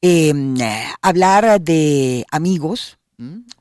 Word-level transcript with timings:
em, 0.00 0.56
hablar 1.02 1.60
de 1.60 2.26
amigos, 2.30 2.98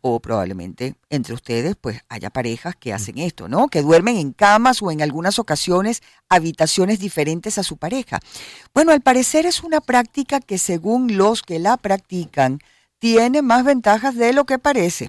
o 0.01 0.19
probablemente 0.19 0.95
entre 1.09 1.33
ustedes, 1.33 1.77
pues 1.79 2.01
haya 2.09 2.29
parejas 2.29 2.75
que 2.75 2.91
hacen 2.91 3.17
esto, 3.17 3.47
¿no? 3.47 3.69
Que 3.69 3.81
duermen 3.81 4.17
en 4.17 4.33
camas 4.33 4.81
o 4.81 4.91
en 4.91 5.01
algunas 5.01 5.39
ocasiones 5.39 6.03
habitaciones 6.27 6.99
diferentes 6.99 7.57
a 7.57 7.63
su 7.63 7.77
pareja. 7.77 8.19
Bueno, 8.73 8.91
al 8.91 9.01
parecer 9.01 9.45
es 9.45 9.63
una 9.63 9.79
práctica 9.79 10.41
que 10.41 10.57
según 10.57 11.15
los 11.15 11.41
que 11.41 11.59
la 11.59 11.77
practican, 11.77 12.59
tiene 12.99 13.41
más 13.41 13.63
ventajas 13.63 14.15
de 14.15 14.33
lo 14.33 14.45
que 14.45 14.59
parece. 14.59 15.07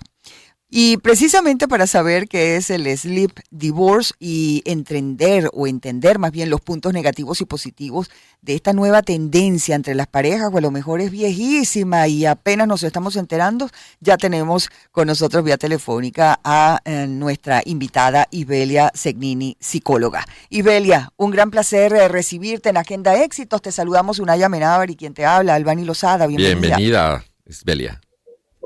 Y 0.68 0.96
precisamente 0.96 1.68
para 1.68 1.86
saber 1.86 2.26
qué 2.26 2.56
es 2.56 2.70
el 2.70 2.86
sleep 2.98 3.30
divorce 3.50 4.14
y 4.18 4.62
entender 4.64 5.48
o 5.52 5.68
entender 5.68 6.18
más 6.18 6.32
bien 6.32 6.50
los 6.50 6.60
puntos 6.60 6.92
negativos 6.92 7.40
y 7.40 7.44
positivos 7.44 8.10
de 8.42 8.56
esta 8.56 8.72
nueva 8.72 9.02
tendencia 9.02 9.76
entre 9.76 9.94
las 9.94 10.08
parejas, 10.08 10.50
o 10.52 10.58
a 10.58 10.60
lo 10.60 10.72
mejor 10.72 11.00
es 11.00 11.12
viejísima 11.12 12.08
y 12.08 12.26
apenas 12.26 12.66
nos 12.66 12.82
estamos 12.82 13.14
enterando, 13.14 13.70
ya 14.00 14.16
tenemos 14.16 14.68
con 14.90 15.06
nosotros 15.06 15.44
vía 15.44 15.56
telefónica 15.56 16.40
a 16.42 16.80
eh, 16.84 17.06
nuestra 17.06 17.62
invitada 17.64 18.26
Ibelia 18.32 18.90
Segnini, 18.92 19.56
psicóloga. 19.60 20.26
Ibelia, 20.50 21.10
un 21.16 21.30
gran 21.30 21.52
placer 21.52 21.92
eh, 21.92 22.08
recibirte 22.08 22.70
en 22.70 22.76
Agenda 22.76 23.22
Éxitos. 23.22 23.62
Te 23.62 23.70
saludamos 23.70 24.18
Unaya 24.18 24.48
Menábar 24.48 24.90
y 24.90 24.96
quien 24.96 25.14
te 25.14 25.24
habla, 25.24 25.54
Albani 25.54 25.84
Lozada. 25.84 26.26
Bienvenida. 26.26 26.76
Bienvenida, 26.76 27.24
Isbelia. 27.46 28.00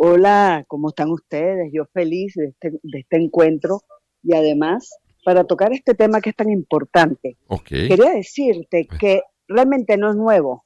Hola, 0.03 0.65
¿cómo 0.67 0.89
están 0.89 1.11
ustedes? 1.11 1.71
Yo 1.75 1.85
feliz 1.93 2.33
de 2.35 2.47
este, 2.47 2.71
de 2.71 3.01
este 3.01 3.19
encuentro 3.19 3.83
y 4.23 4.35
además 4.35 4.99
para 5.27 5.45
tocar 5.45 5.75
este 5.75 5.95
tema 5.95 6.23
que 6.23 6.31
es 6.31 6.37
tan 6.37 6.49
importante. 6.49 7.37
Quería 7.67 8.13
decirte 8.13 8.89
que 8.99 9.21
realmente 9.47 9.99
no 9.99 10.09
es 10.09 10.17
nuevo. 10.17 10.65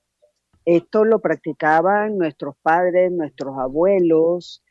Esto 0.65 1.05
lo 1.05 1.19
practicaban 1.19 2.17
nuestros 2.17 2.55
padres, 2.63 3.11
nuestros 3.11 3.59
abuelos, 3.59 4.63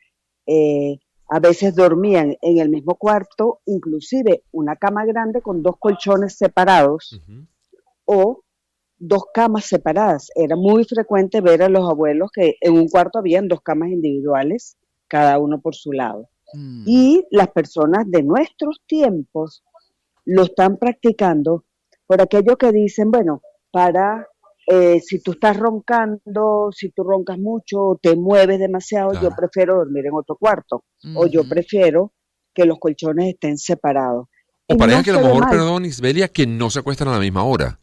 eh, 0.46 0.96
a 1.28 1.40
veces 1.40 1.74
dormían 1.74 2.34
en 2.40 2.58
el 2.58 2.70
mismo 2.70 2.94
cuarto, 2.94 3.60
inclusive 3.66 4.44
una 4.50 4.76
cama 4.76 5.04
grande 5.04 5.42
con 5.42 5.62
dos 5.62 5.76
colchones 5.78 6.38
separados 6.38 7.20
o 8.06 8.43
dos 9.06 9.24
camas 9.32 9.66
separadas. 9.66 10.30
Era 10.34 10.56
muy 10.56 10.84
frecuente 10.84 11.40
ver 11.40 11.62
a 11.62 11.68
los 11.68 11.88
abuelos 11.88 12.30
que 12.32 12.56
en 12.60 12.74
un 12.74 12.88
cuarto 12.88 13.18
habían 13.18 13.48
dos 13.48 13.60
camas 13.60 13.90
individuales, 13.90 14.76
cada 15.08 15.38
uno 15.38 15.60
por 15.60 15.74
su 15.74 15.92
lado. 15.92 16.28
Mm. 16.54 16.84
Y 16.86 17.24
las 17.30 17.48
personas 17.48 18.10
de 18.10 18.22
nuestros 18.22 18.80
tiempos 18.86 19.62
lo 20.24 20.44
están 20.44 20.78
practicando 20.78 21.64
por 22.06 22.20
aquello 22.22 22.56
que 22.56 22.72
dicen, 22.72 23.10
bueno, 23.10 23.42
para 23.70 24.26
eh, 24.66 25.00
si 25.00 25.20
tú 25.20 25.32
estás 25.32 25.56
roncando, 25.56 26.70
si 26.72 26.90
tú 26.90 27.02
roncas 27.02 27.38
mucho 27.38 27.80
o 27.80 27.98
te 28.00 28.16
mueves 28.16 28.58
demasiado, 28.58 29.12
yo 29.20 29.30
prefiero 29.36 29.76
dormir 29.76 30.06
en 30.06 30.14
otro 30.14 30.36
cuarto 30.36 30.84
o 31.14 31.26
yo 31.26 31.46
prefiero 31.46 32.12
que 32.54 32.64
los 32.64 32.78
colchones 32.78 33.34
estén 33.34 33.58
separados. 33.58 34.28
O 34.66 34.78
pareja 34.78 35.02
que 35.02 35.10
a 35.10 35.14
lo 35.14 35.20
mejor, 35.20 35.50
perdón, 35.50 35.84
Isbelia, 35.84 36.28
que 36.28 36.46
no 36.46 36.70
se 36.70 36.78
acuestan 36.78 37.08
a 37.08 37.12
la 37.12 37.18
misma 37.18 37.44
hora 37.44 37.80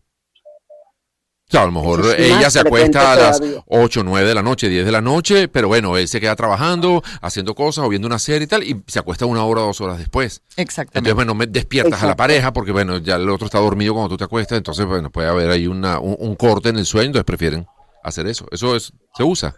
a 1.59 1.66
lo 1.66 1.71
mejor 1.71 2.05
ella 2.17 2.49
se 2.49 2.59
acuesta 2.59 3.13
a 3.13 3.16
las 3.16 3.41
8, 3.67 4.03
9 4.03 4.27
de 4.27 4.35
la 4.35 4.41
noche, 4.41 4.69
10 4.69 4.85
de 4.85 4.91
la 4.91 5.02
noche, 5.02 5.47
pero 5.47 5.67
bueno, 5.67 5.97
él 5.97 6.07
se 6.07 6.19
queda 6.19 6.35
trabajando, 6.35 7.03
haciendo 7.21 7.55
cosas 7.55 7.85
o 7.85 7.89
viendo 7.89 8.07
una 8.07 8.19
serie 8.19 8.45
y 8.45 8.47
tal, 8.47 8.63
y 8.63 8.81
se 8.88 8.99
acuesta 8.99 9.25
una 9.25 9.44
hora 9.44 9.61
o 9.61 9.66
dos 9.67 9.81
horas 9.81 9.97
después. 9.97 10.41
Exactamente. 10.55 10.99
Entonces, 10.99 11.16
bueno, 11.16 11.35
me 11.35 11.47
despiertas 11.47 12.02
a 12.02 12.07
la 12.07 12.16
pareja 12.16 12.53
porque, 12.53 12.72
bueno, 12.72 12.97
ya 12.99 13.16
el 13.16 13.29
otro 13.29 13.45
está 13.45 13.59
dormido 13.59 13.94
cuando 13.94 14.09
tú 14.09 14.17
te 14.17 14.23
acuestas, 14.23 14.57
entonces, 14.57 14.85
bueno, 14.85 15.09
puede 15.09 15.27
haber 15.27 15.49
ahí 15.49 15.67
una, 15.67 15.99
un, 15.99 16.35
corte 16.35 16.69
en 16.69 16.77
el 16.77 16.85
sueño, 16.85 17.07
entonces 17.07 17.25
prefieren 17.25 17.67
hacer 18.03 18.27
eso. 18.27 18.45
Eso 18.52 18.75
es, 18.75 18.94
se 19.16 19.23
usa. 19.23 19.55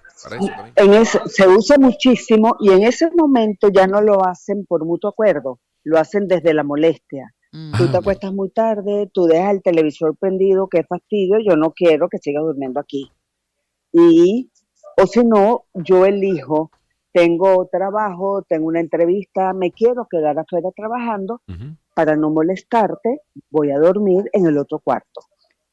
en 0.75 1.05
se 1.05 1.47
usa 1.47 1.77
muchísimo 1.77 2.55
y 2.59 2.71
en 2.71 2.83
ese 2.83 3.09
momento 3.16 3.69
ya 3.69 3.88
no 3.88 4.02
lo 4.02 4.25
hacen 4.25 4.66
por 4.66 4.86
mutuo 4.86 5.11
acuerdo, 5.11 5.59
lo 5.83 5.99
hacen 5.99 6.27
desde 6.27 6.53
la 6.53 6.64
molestia 6.64 7.33
Tú 7.77 7.87
te 7.91 7.97
acuestas 7.97 8.33
muy 8.33 8.49
tarde, 8.49 9.11
tú 9.14 9.25
dejas 9.25 9.53
el 9.53 9.61
televisor 9.61 10.17
prendido, 10.17 10.67
qué 10.67 10.83
fastidio, 10.83 11.37
yo 11.37 11.55
no 11.55 11.71
quiero 11.71 12.09
que 12.09 12.17
siga 12.17 12.41
durmiendo 12.41 12.80
aquí. 12.80 13.11
Y, 13.91 14.49
o 14.97 15.05
si 15.05 15.23
no, 15.23 15.65
yo 15.75 16.03
elijo, 16.08 16.71
tengo 17.11 17.69
trabajo, 17.71 18.41
tengo 18.41 18.65
una 18.65 18.80
entrevista, 18.80 19.53
me 19.53 19.71
quiero 19.71 20.08
quedar 20.09 20.39
afuera 20.39 20.69
trabajando, 20.75 21.41
para 21.93 22.15
no 22.15 22.31
molestarte, 22.31 23.21
voy 23.52 23.70
a 23.70 23.77
dormir 23.77 24.27
en 24.33 24.47
el 24.47 24.58
otro 24.58 24.80
cuarto. 24.80 25.21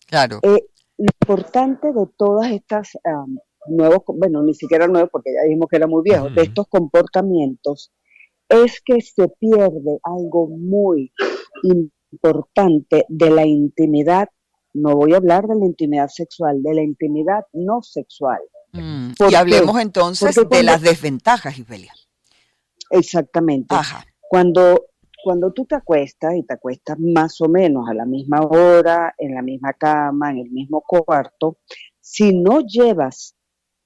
Claro. 0.07 0.41
Eh, 0.43 0.67
lo 0.99 1.07
importante 1.07 1.95
de 1.95 2.07
todas 2.19 2.51
estas 2.51 2.91
nuevos, 3.69 4.03
bueno, 4.07 4.43
ni 4.43 4.53
siquiera 4.53 4.87
nuevos, 4.87 5.09
porque 5.11 5.33
ya 5.35 5.45
dijimos 5.45 5.69
que 5.71 5.77
era 5.77 5.87
muy 5.87 6.03
viejo, 6.03 6.29
de 6.29 6.43
estos 6.43 6.67
comportamientos, 6.69 7.91
es 8.51 8.83
que 8.85 9.01
se 9.01 9.29
pierde 9.29 9.99
algo 10.03 10.49
muy 10.49 11.11
importante 11.63 13.05
de 13.09 13.31
la 13.31 13.47
intimidad, 13.47 14.29
no 14.73 14.97
voy 14.97 15.15
a 15.15 15.17
hablar 15.17 15.47
de 15.47 15.57
la 15.57 15.67
intimidad 15.67 16.09
sexual, 16.09 16.63
de 16.63 16.75
la 16.75 16.83
intimidad 16.83 17.45
no 17.53 17.83
sexual. 17.83 18.41
Mm, 18.73 19.13
y 19.31 19.35
hablemos 19.35 19.81
entonces 19.81 20.37
de 20.49 20.63
las 20.63 20.81
desventajas, 20.81 21.59
Isbelia. 21.59 21.93
Exactamente. 22.91 23.75
Cuando, 24.21 24.87
cuando 25.23 25.53
tú 25.53 25.65
te 25.65 25.75
acuestas 25.75 26.35
y 26.37 26.45
te 26.45 26.55
acuestas 26.55 26.99
más 26.99 27.41
o 27.41 27.49
menos 27.49 27.89
a 27.89 27.95
la 27.95 28.05
misma 28.05 28.41
hora, 28.43 29.15
en 29.19 29.35
la 29.35 29.43
misma 29.43 29.73
cama, 29.73 30.31
en 30.31 30.39
el 30.39 30.51
mismo 30.51 30.83
cuarto, 30.83 31.59
si 32.01 32.33
no 32.33 32.61
llevas 32.61 33.35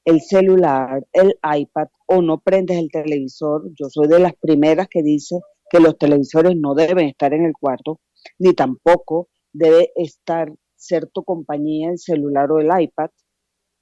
el 0.05 0.21
celular, 0.21 1.07
el 1.13 1.39
iPad 1.43 1.89
o 2.07 2.21
no 2.21 2.41
prendes 2.41 2.79
el 2.79 2.91
televisor, 2.91 3.71
yo 3.79 3.89
soy 3.89 4.07
de 4.09 4.19
las 4.19 4.35
primeras 4.35 4.89
que 4.89 5.03
dice 5.03 5.41
que 5.75 5.81
los 5.81 5.99
televisores 5.99 6.55
no 6.57 6.77
deben 6.77 7.09
estar 7.09 7.35
en 7.35 7.45
el 7.45 7.53
cuarto, 7.53 7.99
ni 8.39 8.53
tampoco 8.55 9.29
debe 9.53 9.91
estar 9.97 10.55
ser 10.77 11.09
tu 11.09 11.25
compañía 11.25 11.91
el 11.91 11.99
celular 11.99 12.53
o 12.53 12.61
el 12.61 12.69
iPad. 12.81 13.11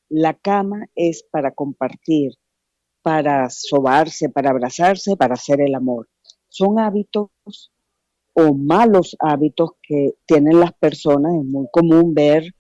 La 0.09 0.33
cama 0.33 0.87
es 0.95 1.23
para 1.31 1.51
compartir, 1.51 2.33
para 3.03 3.51
sobarse, 3.51 4.31
para 4.31 4.51
abrazarse, 4.51 5.19
para 5.19 5.35
hacer 5.35 5.61
el 5.61 5.75
amor. 5.75 6.09
Son 6.49 6.79
hábitos 6.79 7.29
o 8.33 8.55
malos 8.55 9.15
hábitos 9.21 9.73
que 9.83 10.15
tienen 10.25 10.61
las 10.61 10.73
personas. 10.73 11.35
Es 11.35 11.45
muy 11.45 11.67
común 11.71 12.15
ver 12.15 12.55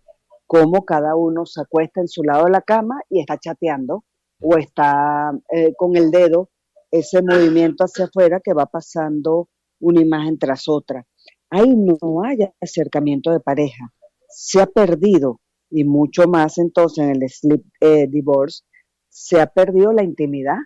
cómo 0.46 0.84
cada 0.84 1.16
uno 1.16 1.46
se 1.46 1.62
acuesta 1.62 2.02
en 2.02 2.08
su 2.08 2.22
lado 2.22 2.44
de 2.44 2.50
la 2.50 2.60
cama 2.60 3.00
y 3.08 3.20
está 3.20 3.38
chateando 3.38 4.04
o 4.42 4.58
está 4.58 5.32
eh, 5.50 5.72
con 5.78 5.96
el 5.96 6.10
dedo 6.10 6.50
ese 6.92 7.22
movimiento 7.22 7.84
hacia 7.84 8.04
afuera 8.04 8.40
que 8.44 8.52
va 8.52 8.66
pasando 8.66 9.48
una 9.80 10.00
imagen 10.00 10.38
tras 10.38 10.68
otra. 10.68 11.04
Ahí 11.50 11.74
no 11.74 12.22
hay 12.22 12.38
acercamiento 12.60 13.32
de 13.32 13.40
pareja. 13.40 13.92
Se 14.28 14.60
ha 14.60 14.66
perdido, 14.66 15.40
y 15.70 15.84
mucho 15.84 16.28
más 16.28 16.58
entonces 16.58 17.04
en 17.04 17.22
el 17.22 17.28
sleep 17.28 17.62
eh, 17.80 18.06
divorce, 18.08 18.62
se 19.08 19.40
ha 19.40 19.46
perdido 19.46 19.92
la 19.92 20.02
intimidad. 20.02 20.56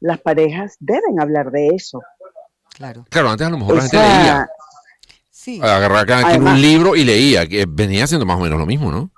Las 0.00 0.20
parejas 0.20 0.76
deben 0.78 1.20
hablar 1.20 1.50
de 1.50 1.68
eso. 1.68 2.00
Claro. 2.74 3.04
Claro, 3.10 3.30
antes 3.30 3.46
a 3.46 3.50
lo 3.50 3.58
mejor 3.58 3.76
la 3.76 3.82
gente 3.82 3.96
leía. 3.96 4.48
Sí. 5.30 5.60
Agarraba 5.62 6.36
un 6.36 6.60
libro 6.60 6.94
y 6.94 7.04
leía, 7.04 7.46
que 7.46 7.66
venía 7.66 8.04
haciendo 8.04 8.26
más 8.26 8.38
o 8.38 8.42
menos 8.42 8.58
lo 8.58 8.66
mismo, 8.66 8.90
¿no? 8.90 9.10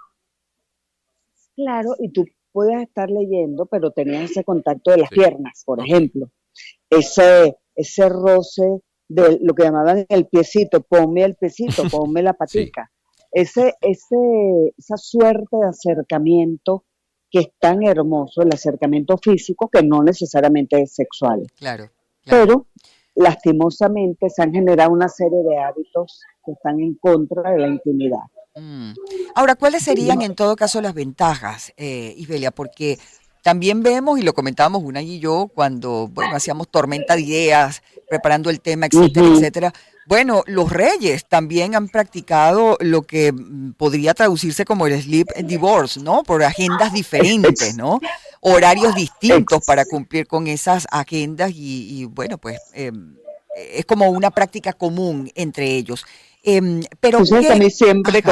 Claro, 1.55 1.95
y 1.99 2.11
tú 2.13 2.25
puedes 2.53 2.83
estar 2.83 3.11
leyendo, 3.11 3.67
pero 3.67 3.91
tenías 3.91 4.31
ese 4.31 4.45
contacto 4.45 4.93
de 4.93 4.99
las 4.99 5.11
piernas, 5.11 5.63
por 5.65 5.81
ejemplo 5.81 6.31
ese, 6.93 7.57
ese 7.75 8.09
roce 8.09 8.81
de 9.09 9.39
lo 9.43 9.55
que 9.55 9.65
llamaban 9.65 10.07
el 10.09 10.27
piecito, 10.27 10.83
ponme 10.83 11.25
el 11.25 11.37
piecito, 11.37 11.83
ponme 11.91 12.23
la 12.23 12.35
patica. 12.35 12.91
Ese, 13.31 13.75
ese, 13.81 14.75
esa 14.77 14.97
suerte 14.97 15.57
de 15.57 15.69
acercamiento 15.69 16.85
que 17.31 17.41
es 17.41 17.49
tan 17.59 17.83
hermoso, 17.83 18.43
el 18.43 18.53
acercamiento 18.53 19.17
físico, 19.17 19.71
que 19.71 19.83
no 19.83 20.03
necesariamente 20.03 20.83
es 20.83 20.95
sexual. 20.95 21.43
Claro. 21.57 21.91
Pero 22.25 22.67
lastimosamente 23.15 24.29
se 24.29 24.43
han 24.43 24.53
generado 24.53 24.93
una 24.93 25.09
serie 25.09 25.43
de 25.43 25.59
hábitos 25.59 26.21
que 26.45 26.53
están 26.53 26.79
en 26.81 26.95
contra 26.97 27.53
de 27.53 27.59
la 27.59 27.69
intimidad. 27.69 28.21
Mm. 28.55 28.93
Ahora, 29.35 29.55
¿cuáles 29.55 29.83
serían 29.83 30.21
en 30.21 30.35
todo 30.35 30.57
caso 30.57 30.83
las 30.83 30.93
ventajas, 30.93 31.73
eh, 31.79 32.15
Isbelia? 32.19 32.51
Porque 32.51 32.99
también 33.43 33.83
vemos, 33.83 34.19
y 34.19 34.23
lo 34.23 34.35
comentábamos 34.35 34.83
una 34.85 35.03
y 35.03 35.19
yo, 35.19 35.51
cuando, 35.53 36.09
bueno, 36.09 36.37
hacíamos 36.37 36.69
tormenta 36.69 37.17
de 37.17 37.23
ideas, 37.23 37.83
preparando 38.09 38.51
el 38.51 38.61
tema, 38.61 38.87
etcétera, 38.87 39.27
etcétera. 39.27 39.73
Bueno, 40.07 40.43
los 40.47 40.71
reyes 40.71 41.27
también 41.27 41.75
han 41.75 41.89
practicado 41.89 42.77
lo 42.81 43.03
que 43.03 43.33
mm, 43.33 43.73
podría 43.73 44.15
traducirse 44.15 44.65
como 44.65 44.87
el 44.87 45.01
sleep 45.01 45.29
divorce, 45.45 46.01
¿no? 46.01 46.23
Por 46.23 46.43
agendas 46.43 46.93
diferentes, 46.93 47.77
¿no? 47.77 48.01
Horarios 48.41 48.95
distintos 48.95 49.65
para 49.65 49.85
cumplir 49.85 50.27
con 50.27 50.47
esas 50.47 50.87
agendas 50.91 51.53
y, 51.55 52.05
bueno, 52.07 52.39
pues 52.39 52.59
em, 52.75 53.17
es 53.57 53.85
como 53.85 54.09
una 54.11 54.31
práctica 54.31 54.73
común 54.73 55.31
entre 55.35 55.67
ellos. 55.67 56.05
Eh, 56.45 56.61
pero 56.99 57.19
a 57.19 57.55
mí 57.57 57.71
siempre, 57.71 58.23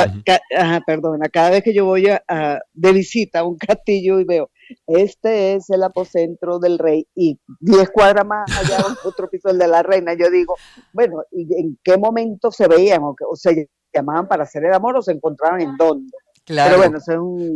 perdona, 0.85 1.29
cada 1.29 1.51
vez 1.51 1.63
que 1.63 1.73
yo 1.73 1.85
voy 1.85 2.09
a, 2.09 2.61
de 2.75 2.93
visita 2.93 3.41
a 3.41 3.45
un 3.45 3.57
castillo 3.57 4.19
y 4.19 4.25
veo 4.25 4.51
este 4.87 5.55
es 5.55 5.71
el 5.71 5.83
apocentro 5.83 6.59
del 6.59 6.79
rey 6.79 7.07
y 7.15 7.39
diez 7.61 7.91
cuadras 7.91 8.27
más 8.27 8.51
allá 8.59 8.79
otro 9.05 9.29
piso 9.29 9.51
el 9.51 9.59
de 9.59 9.69
la 9.69 9.83
reina. 9.83 10.15
Yo 10.15 10.31
digo, 10.31 10.55
bueno, 10.93 11.23
¿y 11.31 11.43
en 11.59 11.79
qué 11.83 11.97
momento 11.97 12.51
se 12.51 12.69
veían 12.69 13.03
o, 13.03 13.15
o 13.29 13.37
se 13.37 13.69
llamaban 13.93 14.29
para 14.29 14.45
hacer 14.45 14.65
el 14.65 14.73
amor 14.73 14.97
o 14.97 15.03
se 15.03 15.13
encontraban 15.13 15.61
en 15.61 15.77
dónde? 15.77 16.17
Pero 16.47 16.77
bueno, 16.79 16.99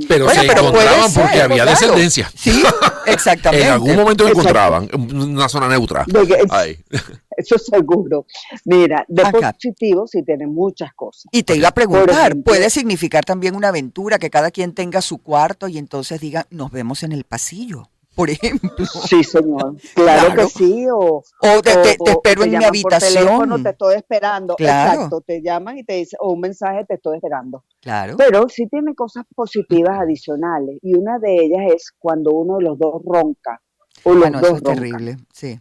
Pero 0.08 0.28
se 0.28 0.46
encontraban 0.46 1.12
porque 1.12 1.42
había 1.42 1.64
descendencia. 1.64 2.30
Sí, 2.34 2.62
exactamente. 3.06 3.66
en 3.66 3.72
algún 3.72 3.96
momento 3.96 4.28
encontraban, 4.28 4.88
una 4.94 5.48
zona 5.48 5.68
neutra. 5.68 6.04
Eso 7.36 7.58
seguro. 7.58 8.26
Mira, 8.64 9.04
de 9.08 9.24
positivo 9.24 10.06
sí 10.06 10.22
tiene 10.22 10.46
muchas 10.46 10.94
cosas. 10.94 11.24
Y 11.32 11.42
te 11.42 11.56
iba 11.56 11.68
a 11.68 11.74
preguntar, 11.74 12.36
¿puede 12.44 12.70
significar 12.70 13.24
también 13.24 13.56
una 13.56 13.68
aventura 13.68 14.18
que 14.18 14.30
cada 14.30 14.50
quien 14.50 14.72
tenga 14.72 15.00
su 15.00 15.18
cuarto 15.18 15.66
y 15.66 15.78
entonces 15.78 16.20
diga, 16.20 16.46
nos 16.50 16.70
vemos 16.70 17.02
en 17.02 17.12
el 17.12 17.24
pasillo? 17.24 17.90
Por 18.14 18.30
ejemplo. 18.30 18.70
Sí, 18.86 19.24
señor. 19.24 19.76
Claro, 19.94 20.34
que 20.34 20.46
sí. 20.46 20.86
O, 20.90 21.22
te, 21.62 21.90
espero 21.90 22.44
en 22.44 22.58
mi 22.58 22.64
habitación. 22.64 23.62
te 23.62 23.70
estoy 23.70 23.96
esperando. 23.96 24.54
Exacto, 24.58 25.20
te 25.20 25.42
llaman 25.42 25.78
y 25.78 25.84
te 25.84 25.94
dicen, 25.94 26.18
o 26.20 26.32
un 26.32 26.40
mensaje, 26.40 26.84
te 26.84 26.94
estoy 26.94 27.16
esperando. 27.16 27.64
Claro. 27.80 28.16
Pero 28.16 28.48
sí 28.48 28.66
tiene 28.68 28.94
cosas 28.94 29.24
positivas 29.34 29.98
adicionales. 29.98 30.78
Y 30.82 30.94
una 30.94 31.18
de 31.18 31.34
ellas 31.34 31.74
es 31.74 31.92
cuando 31.98 32.32
uno 32.32 32.58
de 32.58 32.64
los 32.64 32.78
dos 32.78 33.02
ronca. 33.04 33.60
O 34.04 34.12
los 34.12 34.20
bueno, 34.20 34.40
dos 34.40 34.48
eso 34.48 34.56
es 34.56 34.62
terrible, 34.62 35.16
sí. 35.32 35.60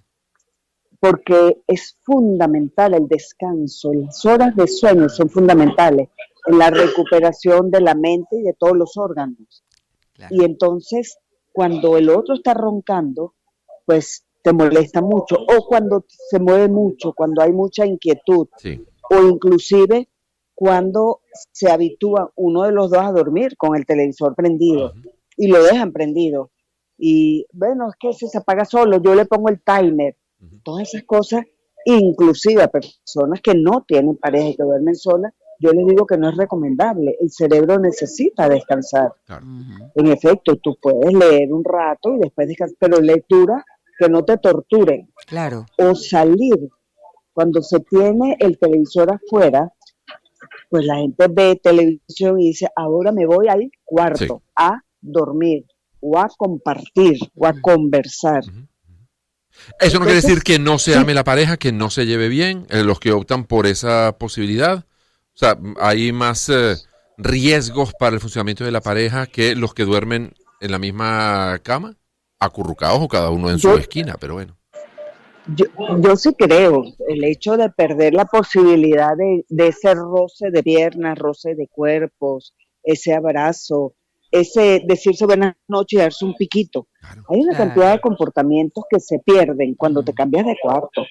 Porque 1.00 1.61
es 1.67 1.97
fundamental 2.03 2.94
el 2.94 3.07
descanso. 3.07 3.94
Las 3.94 4.23
horas 4.25 4.55
de 4.55 4.67
sueño 4.67 5.09
son 5.09 5.29
fundamentales 5.29 6.09
en 6.45 6.57
la 6.57 6.69
recuperación 6.69 7.71
de 7.71 7.81
la 7.81 7.95
mente 7.95 8.38
y 8.38 8.44
de 8.44 8.53
todos 8.53 8.77
los 8.77 8.97
órganos. 8.97 9.63
Y 10.29 10.44
entonces 10.44 11.17
cuando 11.53 11.97
el 11.97 12.09
otro 12.09 12.35
está 12.35 12.53
roncando, 12.53 13.35
pues 13.85 14.25
te 14.44 14.51
molesta 14.51 15.01
mucho, 15.01 15.38
o 15.38 15.65
cuando 15.65 16.05
se 16.07 16.39
mueve 16.39 16.67
mucho, 16.67 17.13
cuando 17.13 17.41
hay 17.41 17.53
mucha 17.53 17.85
inquietud, 17.85 18.47
o 19.09 19.23
inclusive 19.23 20.09
cuando 20.53 21.21
se 21.51 21.71
habitúa 21.71 22.31
uno 22.35 22.63
de 22.63 22.71
los 22.71 22.91
dos 22.91 23.01
a 23.01 23.11
dormir 23.11 23.55
con 23.55 23.75
el 23.75 23.85
televisor 23.85 24.35
prendido 24.35 24.94
y 25.38 25.47
lo 25.47 25.63
dejan 25.63 25.94
prendido. 25.94 26.51
Y 26.97 27.45
bueno, 27.53 27.89
es 27.89 27.95
que 28.00 28.13
se 28.13 28.38
apaga 28.38 28.65
solo, 28.65 29.01
yo 29.01 29.15
le 29.15 29.25
pongo 29.25 29.50
el 29.50 29.61
timer, 29.61 30.17
todas 30.63 30.89
esas 30.89 31.03
cosas, 31.03 31.45
inclusive 31.85 32.63
a 32.63 32.67
personas 32.67 33.41
que 33.41 33.55
no 33.55 33.83
tienen 33.88 34.17
pareja 34.17 34.50
y 34.50 34.55
que 34.55 34.63
duermen 34.63 34.95
solas, 34.95 35.33
yo 35.63 35.71
les 35.71 35.86
digo 35.88 36.06
que 36.06 36.18
no 36.18 36.30
es 36.30 36.36
recomendable. 36.36 37.15
El 37.21 37.31
cerebro 37.31 37.80
necesita 37.80 38.50
descansar. 38.50 39.13
En 39.95 40.07
efecto, 40.07 40.57
tú 40.57 40.77
puedes 40.81 41.13
leer 41.13 41.54
un 41.54 41.63
rato 41.63 42.13
y 42.15 42.19
después 42.19 42.50
descansar, 42.50 42.77
pero 42.80 43.00
lectura 43.00 43.63
que 43.98 44.10
no 44.10 44.25
te 44.25 44.38
torturen. 44.38 45.10
Claro. 45.25 45.65
O 45.77 45.95
salir. 45.95 46.69
Cuando 47.31 47.62
se 47.62 47.80
tiene 47.80 48.36
el 48.39 48.60
televisor 48.60 49.12
afuera, 49.13 49.71
pues 50.69 50.86
la 50.86 50.98
gente 50.98 51.27
ve 51.31 51.60
televisión 51.63 52.39
y 52.39 52.48
dice, 52.48 52.68
ahora 52.75 53.12
me 53.12 53.25
voy 53.25 53.48
al 53.48 53.71
cuarto 53.86 54.44
a 54.56 54.81
dormir 55.01 55.65
o 56.00 56.19
a 56.19 56.27
compartir 56.38 57.18
o 57.36 57.48
a 57.48 57.54
conversar. 57.60 58.44
Eso 59.80 60.00
no 60.00 60.06
quiere 60.06 60.21
decir 60.21 60.44
que 60.44 60.60
no 60.60 60.77
se 60.77 60.95
ame 60.95 61.13
la 61.13 61.24
pareja, 61.24 61.57
que 61.57 61.71
no 61.71 61.89
se 61.89 62.06
lleve 62.06 62.27
bien, 62.27 62.68
eh, 62.69 62.83
los 62.83 63.00
que 63.00 63.13
optan 63.13 63.45
por 63.45 63.65
esa 63.65 64.18
posibilidad. 64.19 64.86
O 65.35 65.38
sea, 65.38 65.57
hay 65.80 66.12
más 66.12 66.47
eh, 66.50 66.75
riesgos 67.18 67.94
para 67.97 68.15
el 68.15 68.21
funcionamiento 68.21 68.63
de 68.63 68.71
la 68.71 68.81
pareja 68.81 69.25
que 69.25 69.56
los 69.56 69.74
que 69.74 69.83
duermen 69.83 70.33
en 70.62 70.71
la 70.71 70.80
misma 70.80 71.59
cama, 71.63 71.97
acurrucados 72.39 73.01
o 73.01 73.07
cada 73.07 73.31
uno 73.31 73.50
en 73.50 73.59
su 73.59 73.71
esquina, 73.71 74.15
pero 74.19 74.35
bueno. 74.35 74.56
Yo, 75.47 75.65
yo 76.00 76.15
sí 76.15 76.33
creo, 76.38 76.83
el 77.07 77.24
hecho 77.24 77.57
de 77.57 77.69
perder 77.69 78.13
la 78.13 78.25
posibilidad 78.25 79.12
de, 79.18 79.68
ese 79.68 79.94
roce 79.94 80.51
de 80.51 80.63
piernas, 80.63 81.18
roce 81.18 81.56
de 81.56 81.68
cuerpos, 81.68 82.53
ese 82.83 83.13
abrazo, 83.13 83.94
ese 84.31 84.81
decirse 84.86 85.25
buenas 85.25 85.56
noches 85.68 85.97
y 85.97 86.01
darse 86.01 86.25
un 86.25 86.36
piquito. 86.36 86.88
Hay 87.27 87.39
una 87.41 87.57
cantidad 87.57 87.91
de 87.94 88.01
comportamientos 88.01 88.86
que 88.89 89.00
se 89.00 89.19
pierden 89.19 89.75
cuando 89.75 90.03
te 90.03 90.13
cambias 90.13 90.45
de 90.45 90.56
cuarto, 90.62 91.03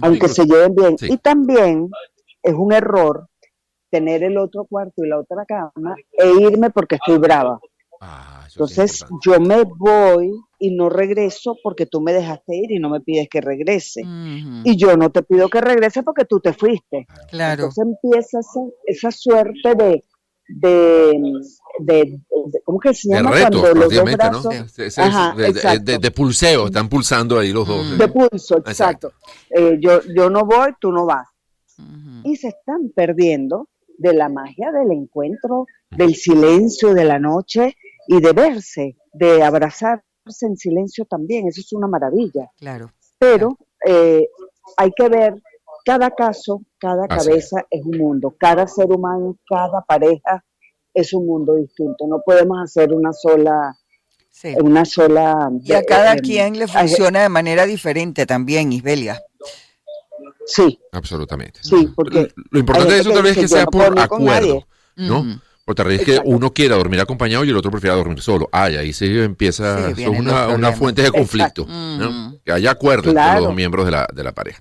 aunque 0.00 0.28
se 0.28 0.44
lleven 0.44 0.74
bien. 0.74 0.96
Y 1.00 1.18
también 1.18 1.88
es 2.42 2.54
un 2.54 2.72
error 2.72 3.28
tener 3.92 4.24
el 4.24 4.38
otro 4.38 4.64
cuarto 4.64 5.04
y 5.04 5.08
la 5.08 5.20
otra 5.20 5.44
cama 5.46 5.94
e 6.12 6.30
irme 6.40 6.70
porque 6.70 6.94
estoy 6.96 7.18
brava. 7.18 7.60
Ah, 8.00 8.44
Entonces 8.48 9.04
yo 9.24 9.38
me 9.38 9.62
voy 9.62 10.32
y 10.58 10.74
no 10.74 10.88
regreso 10.88 11.56
porque 11.62 11.86
tú 11.86 12.00
me 12.00 12.12
dejaste 12.12 12.56
ir 12.56 12.72
y 12.72 12.80
no 12.80 12.88
me 12.88 13.00
pides 13.00 13.28
que 13.30 13.40
regrese. 13.40 14.02
Y 14.64 14.76
yo 14.76 14.96
no 14.96 15.10
te 15.10 15.22
pido 15.22 15.48
que 15.48 15.60
regrese 15.60 16.02
porque 16.02 16.24
tú 16.24 16.40
te 16.40 16.52
fuiste. 16.52 17.06
Claro. 17.30 17.64
Entonces 17.64 17.84
empieza 17.84 18.40
esa, 18.86 19.10
suerte 19.12 19.74
de, 20.48 21.14
de, 21.78 22.20
¿cómo 22.64 22.80
que 22.80 22.94
se 22.94 23.08
llama? 23.08 23.30
cuando 23.30 23.74
los 23.74 23.94
dos 23.94 24.12
brazos, 24.12 24.74
de, 26.00 26.10
pulseo, 26.10 26.66
están 26.66 26.88
pulsando 26.88 27.38
ahí 27.38 27.52
los 27.52 27.68
dos. 27.68 27.98
De 27.98 28.08
pulso, 28.08 28.56
exacto. 28.56 29.12
Eh, 29.50 29.78
yo, 29.80 30.00
yo 30.16 30.30
no 30.30 30.44
voy, 30.44 30.72
tú 30.80 30.90
no 30.90 31.04
vas. 31.06 31.28
Y 32.24 32.36
se 32.36 32.48
están 32.48 32.90
perdiendo 32.94 33.68
de 33.98 34.14
la 34.14 34.28
magia 34.28 34.72
del 34.72 34.92
encuentro, 34.92 35.66
del 35.90 36.14
silencio 36.14 36.94
de 36.94 37.04
la 37.04 37.18
noche 37.18 37.76
y 38.06 38.20
de 38.20 38.32
verse, 38.32 38.96
de 39.12 39.42
abrazarse 39.42 40.02
en 40.42 40.56
silencio 40.56 41.04
también. 41.04 41.48
Eso 41.48 41.60
es 41.60 41.72
una 41.72 41.86
maravilla. 41.86 42.50
Claro. 42.56 42.92
Pero 43.18 43.58
eh, 43.86 44.28
hay 44.76 44.90
que 44.96 45.08
ver 45.08 45.34
cada 45.84 46.10
caso, 46.10 46.62
cada 46.78 47.08
cabeza 47.08 47.64
es 47.70 47.84
un 47.84 47.98
mundo, 47.98 48.34
cada 48.38 48.66
ser 48.66 48.86
humano, 48.86 49.36
cada 49.48 49.82
pareja 49.82 50.44
es 50.94 51.12
un 51.12 51.26
mundo 51.26 51.54
distinto. 51.56 52.06
No 52.06 52.22
podemos 52.24 52.58
hacer 52.62 52.92
una 52.92 53.12
sola 53.12 53.76
una 54.62 54.84
sola 54.84 55.50
y 55.62 55.72
a 55.72 55.82
cada 55.84 56.16
quien 56.16 56.58
le 56.58 56.66
funciona 56.66 57.22
de 57.22 57.28
manera 57.28 57.66
diferente 57.66 58.26
también, 58.26 58.72
Isbelia. 58.72 59.20
Sí. 60.46 60.78
Absolutamente. 60.92 61.60
Sí, 61.62 61.88
porque 61.94 62.32
lo 62.50 62.58
importante 62.58 62.94
de 62.94 63.00
eso 63.00 63.12
tal 63.12 63.22
vez 63.22 63.36
es 63.36 63.42
que 63.42 63.48
sea 63.48 63.66
por 63.66 63.98
acuerdo, 63.98 64.66
¿no? 64.96 65.40
Porque 65.64 65.76
tal 65.76 65.88
vez 65.88 66.00
es 66.00 66.06
que 66.06 66.20
uno 66.24 66.52
quiera 66.52 66.76
dormir 66.76 67.00
acompañado 67.00 67.44
y 67.44 67.50
el 67.50 67.56
otro 67.56 67.70
prefiera 67.70 67.94
dormir 67.94 68.20
solo. 68.20 68.48
Ah, 68.52 68.68
y 68.68 68.76
ahí 68.76 68.92
se 68.92 69.24
empieza 69.24 69.92
una, 70.08 70.48
una, 70.48 70.72
fuente 70.72 71.02
de 71.02 71.10
conflicto. 71.10 71.66
¿no? 71.68 72.31
Que 72.44 72.50
haya 72.50 72.72
acuerdo 72.72 73.10
entre 73.10 73.34
los 73.34 73.44
dos 73.44 73.54
miembros 73.54 73.84
de 73.84 73.92
la, 73.92 74.08
de 74.12 74.24
la 74.24 74.32
pareja. 74.32 74.60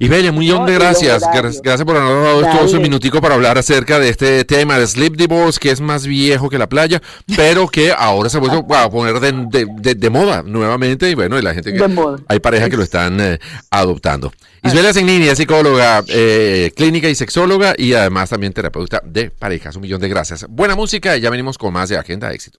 Isbelia, 0.00 0.32
un 0.32 0.38
millón 0.38 0.66
de 0.66 0.74
gracias. 0.74 1.22
Gracias 1.32 1.84
por 1.84 1.96
habernos 1.96 2.24
dado 2.24 2.66
todo 2.66 2.76
un 2.76 2.82
minutico 2.82 3.20
para 3.20 3.36
hablar 3.36 3.58
acerca 3.58 4.00
de 4.00 4.08
este 4.08 4.44
tema 4.44 4.76
de 4.76 4.86
Sleep 4.86 5.14
Divorce, 5.14 5.60
que 5.60 5.70
es 5.70 5.80
más 5.80 6.04
viejo 6.04 6.50
que 6.50 6.58
la 6.58 6.68
playa, 6.68 7.00
pero 7.36 7.68
que 7.68 7.92
ahora 7.96 8.28
se 8.28 8.38
ha 8.38 8.40
vuelto 8.40 8.66
a 8.74 8.90
poner 8.90 9.20
de, 9.20 9.66
de, 9.78 9.94
de, 9.94 10.10
moda 10.10 10.42
nuevamente. 10.42 11.08
Y 11.10 11.14
bueno, 11.14 11.38
y 11.38 11.42
la 11.42 11.54
gente 11.54 11.72
que. 11.72 11.82
Hay 12.26 12.40
parejas 12.40 12.68
que 12.68 12.76
lo 12.76 12.82
están 12.82 13.20
eh, 13.20 13.38
adoptando. 13.70 14.32
Isabela 14.64 14.92
Zegnini 14.92 15.28
es 15.28 15.38
psicóloga 15.38 16.04
eh, 16.08 16.72
clínica 16.76 17.08
y 17.08 17.14
sexóloga 17.14 17.74
y 17.76 17.94
además 17.94 18.30
también 18.30 18.52
terapeuta 18.52 19.00
de 19.04 19.30
parejas. 19.30 19.76
Un 19.76 19.82
millón 19.82 20.00
de 20.00 20.08
gracias. 20.08 20.46
Buena 20.48 20.74
música 20.74 21.16
y 21.16 21.20
ya 21.20 21.30
venimos 21.30 21.58
con 21.58 21.72
más 21.72 21.88
de 21.88 21.96
Agenda 21.96 22.32
Éxito. 22.32 22.58